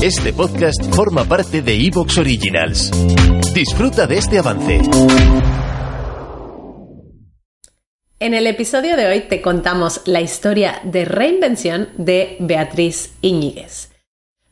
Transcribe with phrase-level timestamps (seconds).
[0.00, 2.92] Este podcast forma parte de Evox Originals.
[3.52, 4.80] Disfruta de este avance.
[8.20, 13.90] En el episodio de hoy te contamos la historia de reinvención de Beatriz Iñiguez.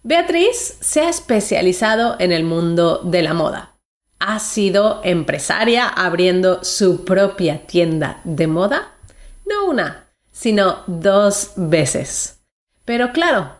[0.02, 3.76] Beatriz se ha especializado en el mundo de la moda.
[4.18, 8.96] Ha sido empresaria abriendo su propia tienda de moda,
[9.48, 12.40] no una, sino dos veces.
[12.84, 13.52] Pero claro,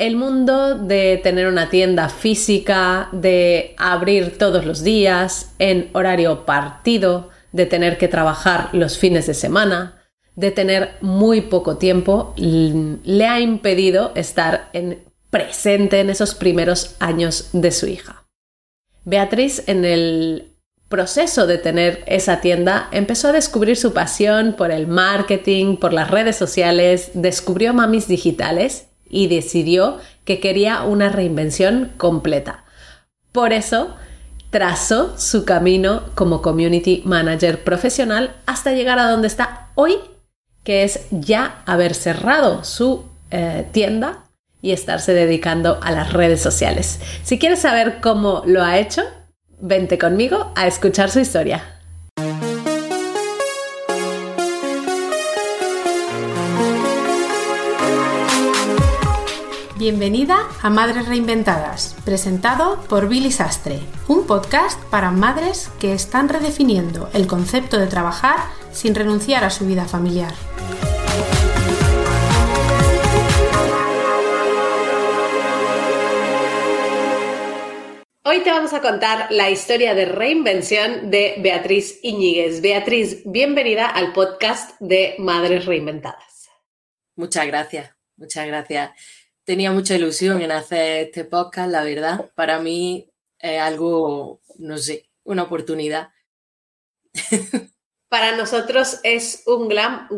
[0.00, 7.28] el mundo de tener una tienda física, de abrir todos los días, en horario partido,
[7.52, 10.02] de tener que trabajar los fines de semana,
[10.36, 17.50] de tener muy poco tiempo, le ha impedido estar en, presente en esos primeros años
[17.52, 18.24] de su hija.
[19.04, 20.54] Beatriz en el
[20.88, 26.10] proceso de tener esa tienda empezó a descubrir su pasión por el marketing, por las
[26.10, 32.64] redes sociales, descubrió mamis digitales y decidió que quería una reinvención completa.
[33.32, 33.96] Por eso,
[34.50, 39.96] trazó su camino como community manager profesional hasta llegar a donde está hoy,
[40.64, 44.24] que es ya haber cerrado su eh, tienda
[44.62, 47.00] y estarse dedicando a las redes sociales.
[47.22, 49.02] Si quieres saber cómo lo ha hecho,
[49.60, 51.79] vente conmigo a escuchar su historia.
[59.80, 63.78] Bienvenida a Madres Reinventadas, presentado por Billy Sastre,
[64.08, 68.40] un podcast para madres que están redefiniendo el concepto de trabajar
[68.72, 70.34] sin renunciar a su vida familiar.
[78.22, 82.60] Hoy te vamos a contar la historia de reinvención de Beatriz Iñiguez.
[82.60, 86.50] Beatriz, bienvenida al podcast de Madres Reinventadas.
[87.16, 88.90] Muchas gracias, muchas gracias
[89.44, 92.30] tenía mucha ilusión en hacer este podcast, la verdad.
[92.34, 96.10] Para mí es algo, no sé, una oportunidad.
[98.08, 100.08] Para nosotros es un gran,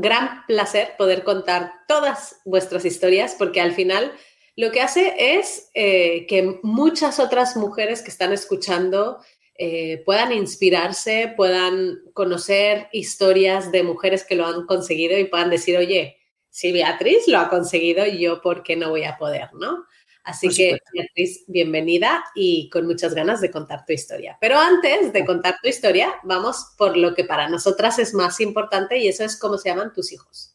[0.46, 4.12] placer poder contar todas vuestras historias porque al final
[4.56, 9.19] lo que hace es eh, que muchas otras mujeres que están escuchando
[9.56, 15.76] eh, puedan inspirarse, puedan conocer historias de mujeres que lo han conseguido y puedan decir,
[15.76, 16.21] oye,
[16.52, 19.86] si Beatriz lo ha conseguido, yo por qué no voy a poder, ¿no?
[20.22, 24.36] Así que, Beatriz, bienvenida y con muchas ganas de contar tu historia.
[24.38, 28.98] Pero antes de contar tu historia, vamos por lo que para nosotras es más importante
[28.98, 30.54] y eso es cómo se llaman tus hijos.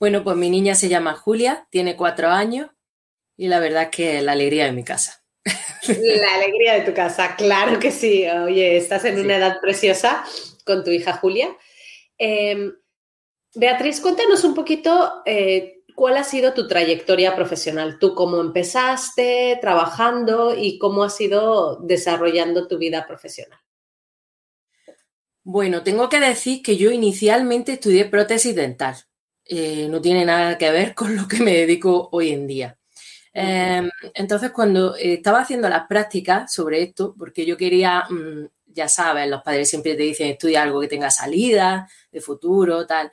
[0.00, 2.70] Bueno, pues mi niña se llama Julia, tiene cuatro años
[3.36, 5.22] y la verdad es que la alegría de mi casa.
[5.86, 8.26] La alegría de tu casa, claro que sí.
[8.26, 10.24] Oye, estás en una edad preciosa
[10.64, 11.54] con tu hija Julia.
[12.16, 12.72] Em,
[13.54, 20.56] Beatriz, cuéntanos un poquito eh, cuál ha sido tu trayectoria profesional, tú cómo empezaste trabajando
[20.56, 23.60] y cómo has ido desarrollando tu vida profesional.
[25.44, 28.96] Bueno, tengo que decir que yo inicialmente estudié prótesis dental.
[29.44, 32.78] Eh, no tiene nada que ver con lo que me dedico hoy en día.
[33.32, 39.28] Em, entonces, cuando estaba haciendo las prácticas sobre esto, porque yo quería, mm, ya sabes,
[39.28, 43.10] los padres siempre te dicen estudia algo que tenga salida, de futuro, tal.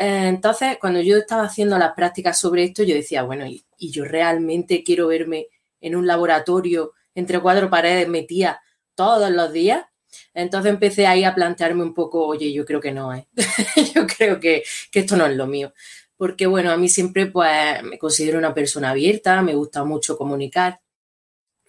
[0.00, 4.04] Eh, entonces, cuando yo estaba haciendo las prácticas sobre esto, yo decía, bueno, y, yo
[4.04, 5.48] realmente quiero verme
[5.80, 8.60] en un laboratorio entre cuatro paredes metía
[8.94, 9.84] todos los días.
[10.32, 13.26] Entonces empecé ahí a plantearme un poco, oye, yo creo que no es,
[13.94, 15.74] yo creo que, que, esto no es lo mío.
[16.16, 20.80] Porque bueno, a mí siempre pues me considero una persona abierta, me gusta mucho comunicar.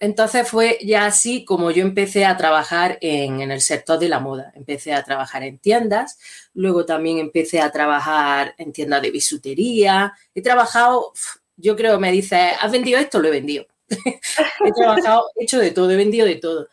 [0.02, 4.52] Entonces fue ya así como yo empecé a trabajar en, el sector de la moda.
[4.56, 6.18] Empecé a trabajar en tiendas,
[6.54, 10.12] luego también empecé a trabajar en tiendas de bisutería.
[10.34, 11.12] He trabajado,
[11.56, 13.20] yo creo, me dice, ¿has vendido esto?
[13.20, 13.64] Lo he vendido.
[13.88, 16.66] he trabajado, he hecho de todo, he vendido de todo.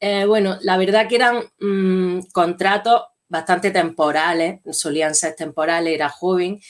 [0.00, 6.60] Eh, bueno, la verdad que eran mm, contratos bastante temporales, solían ser temporales, era joven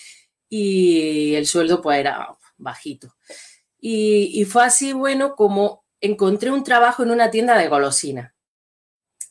[0.50, 3.14] y el sueldo pues era bajito.
[3.80, 8.32] Y, y fue así, bueno, como encontré un trabajo en una tienda de golosinas.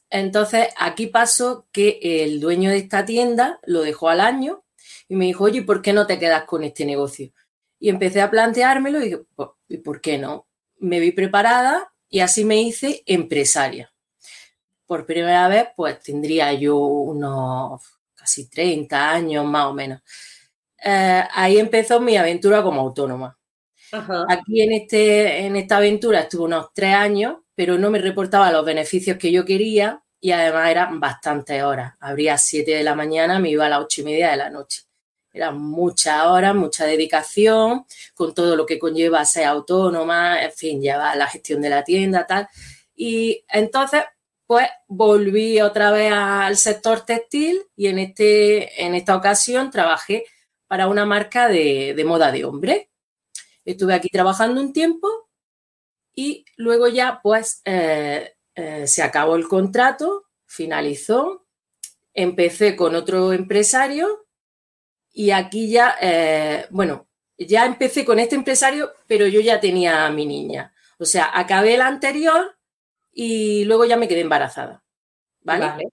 [0.09, 4.63] Entonces, aquí pasó que el dueño de esta tienda lo dejó al año
[5.07, 7.31] y me dijo, oye, ¿por qué no te quedas con este negocio?
[7.79, 10.47] Y empecé a planteármelo y dije, pues, ¿y por qué no?
[10.77, 13.91] Me vi preparada y así me hice empresaria.
[14.85, 17.81] Por primera vez, pues tendría yo unos
[18.13, 20.01] casi 30 años más o menos.
[20.83, 23.38] Eh, ahí empezó mi aventura como autónoma.
[24.29, 28.65] Aquí en, este, en esta aventura estuve unos tres años, pero no me reportaba los
[28.65, 31.93] beneficios que yo quería y además eran bastantes horas.
[31.99, 34.49] Abría a siete de la mañana, me iba a las ocho y media de la
[34.49, 34.81] noche.
[35.31, 41.17] eran muchas horas, mucha dedicación, con todo lo que conlleva ser autónoma, en fin, llevar
[41.17, 42.47] la gestión de la tienda, tal.
[42.95, 44.03] Y entonces,
[44.47, 50.25] pues volví otra vez al sector textil y en, este, en esta ocasión trabajé
[50.67, 52.89] para una marca de, moda de hombre.
[53.65, 55.09] Estuve aquí trabajando un tiempo
[56.13, 61.45] y luego ya, pues, eh, eh, se acabó el contrato, finalizó,
[62.13, 64.27] empecé con otro empresario
[65.12, 67.07] y aquí ya, eh, bueno,
[67.38, 70.73] ya empecé con este empresario, pero yo ya tenía a mi niña.
[71.00, 72.57] O sea, acabé el anterior
[73.11, 74.83] y luego ya me quedé embarazada.
[75.41, 75.89] ¿Vale?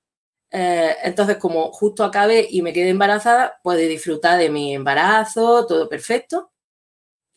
[0.51, 5.89] Eh, entonces, como justo acabé y me quedé embarazada, pude disfrutar de mi embarazo, todo
[5.89, 6.52] perfecto.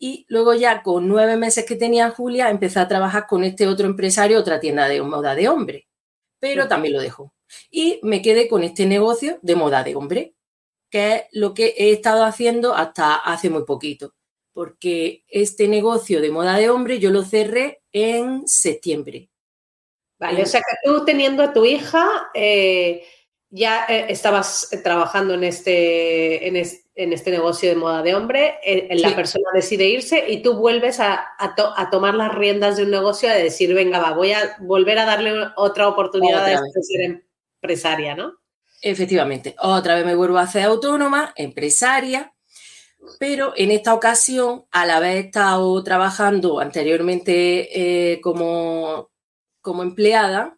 [0.06, 3.88] Y luego ya con nueve meses que tenía Julia, empecé a trabajar con este otro
[3.88, 5.88] empresario, otra tienda de moda de hombre.
[6.40, 7.34] Pero también lo dejó.
[7.72, 10.36] Y me quedé con este negocio de moda de hombre
[10.92, 14.14] que es lo que he estado haciendo hasta hace muy poquito,
[14.54, 19.30] porque este negocio de moda de hombre yo lo cerré en septiembre.
[20.20, 23.04] Vale, o sea que tú teniendo a tu hija, eh,
[23.50, 28.60] ya eh, estabas trabajando en este, en, este negocio de moda de hombre,
[28.90, 31.28] la persona decide irse y tú vuelves a,
[31.92, 35.34] tomar las riendas de un negocio, a decir, venga, va, voy a volver a darle
[35.58, 37.22] otra oportunidad a ser
[37.62, 38.34] empresaria, ¿no?
[38.82, 42.34] Efectivamente, otra vez me vuelvo a hacer autónoma, empresaria,
[43.20, 49.12] pero en esta ocasión, al haber estado trabajando anteriormente eh, como,
[49.62, 50.58] como, empleada,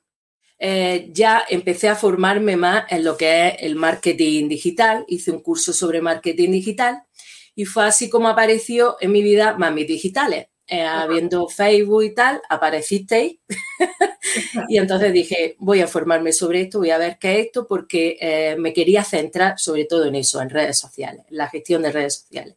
[0.60, 5.06] eh, ya empecé a formarme más en lo que es el marketing digital.
[5.08, 7.04] Hice un curso sobre marketing digital
[7.56, 10.48] y fue así como apareció en mi vida Mami Digitales.
[10.70, 13.40] Eh, viendo Facebook y tal, aparecisteis.
[14.68, 18.18] y entonces dije, voy a formarme sobre esto, voy a ver qué es esto, porque
[18.20, 21.92] eh, me quería centrar sobre todo en eso, en redes sociales, en la gestión de
[21.94, 22.56] redes sociales.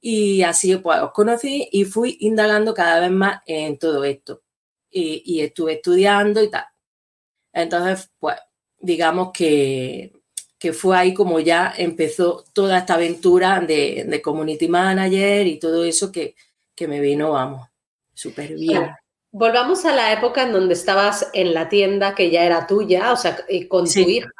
[0.00, 4.42] Y así pues os conocí y fui indagando cada vez más en todo esto.
[4.90, 6.64] Y, estuve estudiando y tal.
[7.62, 8.36] Entonces, pues,
[8.78, 10.12] digamos que,
[10.58, 15.84] que, fue ahí como ya empezó toda esta aventura de, de community manager y todo
[15.84, 16.36] eso que,
[16.74, 17.68] que me vino, vamos,
[18.14, 18.90] súper bien.
[19.30, 23.16] Volvamos a la época en donde estabas en la tienda que ya era tuya, o
[23.16, 23.36] sea,
[23.68, 24.30] con tu hija.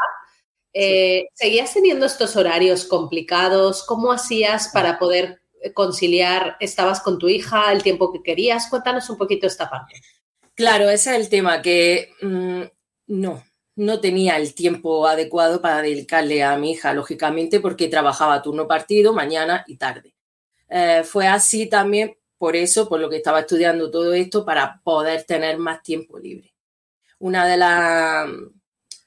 [0.73, 3.85] Eh, ¿Seguías teniendo estos horarios complicados?
[3.85, 5.43] ¿Cómo hacías para poder
[5.75, 6.57] conciliar?
[6.61, 8.69] ¿Estabas con tu hija el tiempo que querías?
[8.71, 10.01] Cuéntanos un poquito esta parte.
[10.55, 12.63] Claro, ese es el tema, que mm,
[13.09, 13.43] no,
[13.75, 19.13] no tenía el tiempo adecuado para dedicarle a mi hija, lógicamente, porque trabajaba turno partido,
[19.13, 20.15] mañana y tarde.
[20.69, 25.25] Eh, fue así también por eso, por lo que estaba estudiando todo esto, para poder
[25.25, 26.55] tener más tiempo libre.
[27.19, 28.29] Una de, las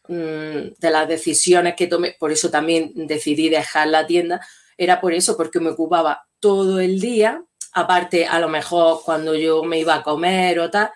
[0.07, 4.45] mm, de las decisiones que tomé, por eso también decidí dejar la tienda,
[4.77, 7.43] era por eso, porque me ocupaba todo el día,
[7.73, 10.91] aparte a lo mejor cuando yo me iba a comer o tal,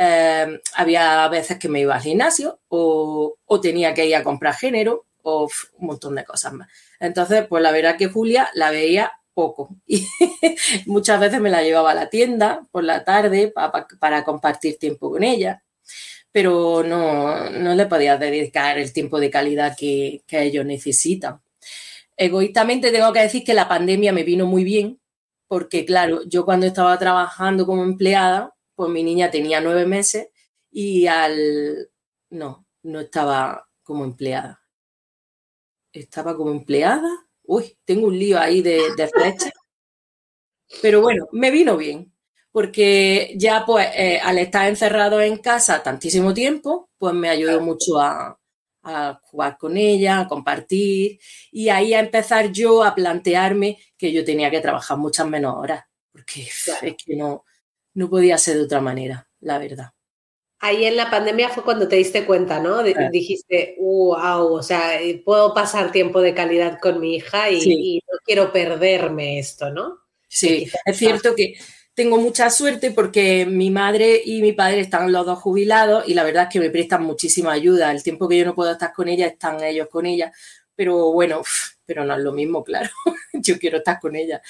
[0.00, 5.06] eh, había veces que me iba al gimnasio o, tenía que ir a comprar género
[5.22, 6.68] o un montón de cosas más.
[7.00, 9.70] Entonces, pues la verdad que Julia la veía poco.
[9.88, 10.06] Y
[10.86, 13.52] muchas veces me la llevaba a la tienda por la tarde
[13.98, 15.64] para compartir tiempo con ella,
[16.30, 21.40] pero no, no le podía dedicar el tiempo de calidad que, ellos necesitan.
[22.16, 25.00] Egoístamente tengo que decir que la pandemia me vino muy bien,
[25.48, 30.28] porque claro, yo cuando estaba trabajando como empleada, pues mi niña tenía nueve meses
[30.70, 31.90] y al...
[32.30, 34.62] No, no estaba como empleada.
[35.92, 39.50] Estaba como empleada Uy, tengo un lío ahí de, de flecha.
[40.82, 42.12] Pero bueno, me vino bien,
[42.52, 47.98] porque ya pues eh, al estar encerrado en casa tantísimo tiempo, pues me ayudó mucho
[48.00, 48.38] a,
[49.22, 51.18] jugar con ella, a compartir
[51.52, 55.84] y ahí a empezar yo a plantearme que yo tenía que trabajar muchas menos horas,
[56.10, 57.44] porque es que no,
[57.98, 59.92] no podía ser de otra manera, la verdad
[60.60, 62.82] ahí en la pandemia fue cuando te diste cuenta, ¿no?
[62.82, 68.18] Dijiste, wow, o sea, eh, puedo pasar tiempo de calidad con mi hija y, no
[68.24, 70.00] quiero perderme esto, ¿no?
[70.28, 71.54] Sí, es cierto que
[71.94, 76.24] tengo mucha suerte porque mi madre y mi padre están los dos jubilados y la
[76.24, 77.90] verdad es que me prestan muchísima ayuda.
[77.90, 80.32] El tiempo que yo no puedo estar con ella, están ellos con ella.
[80.74, 81.42] Pero bueno,
[81.86, 82.90] pero no es lo mismo, claro.
[83.32, 84.42] yo quiero estar con ella.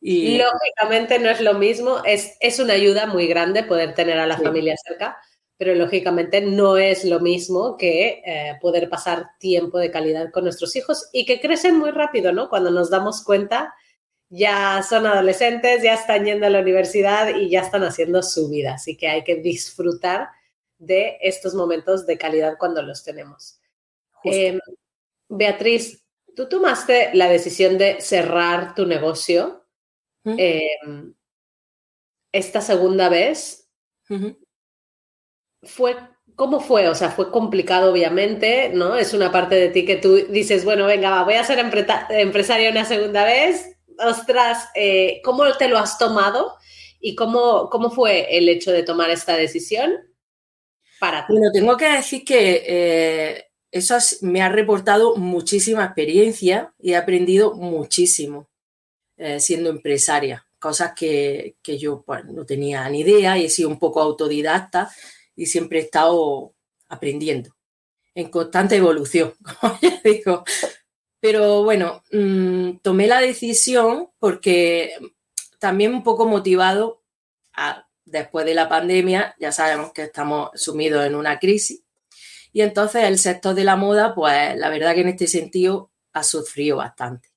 [0.00, 0.38] Y...
[0.38, 4.38] Lógicamente no es lo mismo, es, es una ayuda muy grande poder tener a la
[4.38, 5.18] familia cerca,
[5.58, 10.74] pero lógicamente no es lo mismo que eh, poder pasar tiempo de calidad con nuestros
[10.74, 12.48] hijos y que crecen muy rápido, ¿no?
[12.48, 13.74] Cuando nos damos cuenta,
[14.30, 18.74] ya son adolescentes, ya están yendo a la universidad y ya están haciendo su vida,
[18.74, 20.28] así que hay que disfrutar
[20.78, 23.60] de estos momentos de calidad cuando los tenemos.
[24.24, 24.58] Em,
[25.28, 26.04] Beatriz,
[26.34, 29.59] tú tomaste la decisión de cerrar tu negocio
[30.24, 30.76] eh,
[32.32, 33.68] esta segunda vez.
[35.62, 35.96] Fue,
[36.40, 36.88] ¿Cómo fue?
[36.88, 38.96] O sea, fue complicado, obviamente, ¿no?
[38.96, 42.86] Es una parte de ti que tú dices, bueno, venga, voy a ser empresaria una
[42.86, 43.76] segunda vez.
[43.98, 46.56] Ostras, eh, ¿cómo te lo has tomado?
[46.98, 49.92] ¿Y cómo, cómo fue el hecho de tomar esta decisión
[50.98, 51.34] para ti?
[51.34, 57.52] Bueno, tengo que decir que eh, eso me ha reportado muchísima experiencia y he aprendido
[57.54, 58.48] muchísimo
[59.22, 63.78] eh, siendo empresaria, cosas que, yo pues, no tenía ni idea y he sido un
[63.78, 64.90] poco autodidacta
[65.36, 66.54] y siempre he estado
[66.88, 67.54] aprendiendo
[68.14, 70.42] en constante evolución, como ya digo.
[71.20, 74.94] Pero bueno, mm, tomé la decisión porque
[75.58, 77.02] también un poco motivado
[78.06, 81.82] después de la pandemia, ya sabemos que estamos sumidos en una crisis
[82.54, 86.22] y entonces el sector de la moda, pues la verdad que en este sentido ha
[86.22, 87.29] sufrido bastante.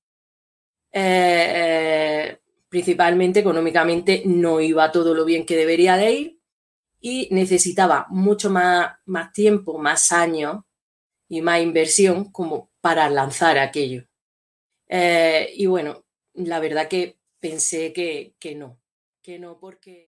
[0.96, 6.40] Eh, eh, principalmente económicamente no iba todo lo bien que debería de ir
[7.02, 10.64] y necesitaba mucho más, más tiempo, más años
[11.28, 14.06] y más inversión como para lanzar aquello.
[14.88, 18.80] Eh, y bueno, la verdad que pensé que, que no,
[19.22, 20.13] que no porque...